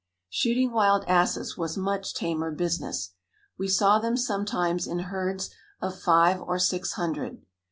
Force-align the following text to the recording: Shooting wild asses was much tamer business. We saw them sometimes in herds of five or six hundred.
Shooting 0.29 0.71
wild 0.71 1.03
asses 1.05 1.59
was 1.59 1.77
much 1.77 2.15
tamer 2.15 2.49
business. 2.49 3.11
We 3.59 3.67
saw 3.67 3.99
them 3.99 4.17
sometimes 4.17 4.87
in 4.87 4.97
herds 5.13 5.51
of 5.79 5.95
five 5.99 6.41
or 6.41 6.57
six 6.57 6.93
hundred. 6.93 7.45